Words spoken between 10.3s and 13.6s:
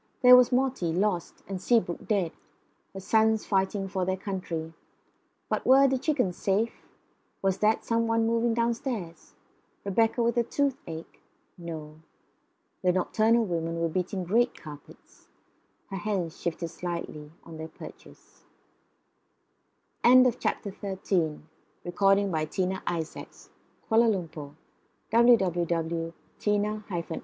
the toothache? No. The nocturnal